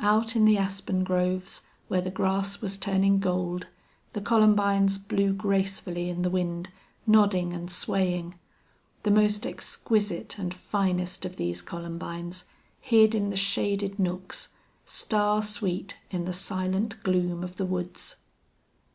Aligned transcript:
Out 0.00 0.34
in 0.34 0.46
the 0.46 0.56
aspen 0.56 1.04
groves, 1.04 1.60
where 1.88 2.00
the 2.00 2.10
grass 2.10 2.62
was 2.62 2.78
turning 2.78 3.18
gold, 3.18 3.66
the 4.14 4.22
columbines 4.22 4.96
blew 4.96 5.34
gracefully 5.34 6.08
in 6.08 6.22
the 6.22 6.30
wind, 6.30 6.70
nodding 7.06 7.52
and 7.52 7.70
swaying. 7.70 8.36
The 9.02 9.10
most 9.10 9.44
exquisite 9.46 10.38
and 10.38 10.54
finest 10.54 11.26
of 11.26 11.36
these 11.36 11.60
columbines 11.60 12.46
hid 12.80 13.14
in 13.14 13.28
the 13.28 13.36
shaded 13.36 13.98
nooks, 13.98 14.54
star 14.86 15.42
sweet 15.42 15.98
in 16.10 16.24
the 16.24 16.32
silent 16.32 17.02
gloom 17.02 17.44
of 17.44 17.56
the 17.56 17.66
woods. 17.66 18.16